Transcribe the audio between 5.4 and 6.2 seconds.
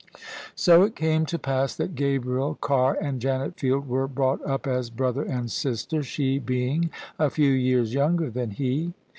sister,